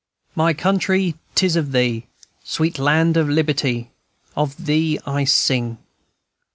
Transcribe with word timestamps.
"My 0.33 0.55
Country, 0.55 1.13
'tis 1.35 1.55
of 1.55 1.73
thee, 1.73 2.07
Sweet 2.43 2.79
land 2.79 3.17
of 3.17 3.29
liberty, 3.29 3.91
Of 4.35 4.65
thee 4.65 4.97
I 5.05 5.25
sing!" 5.25 5.77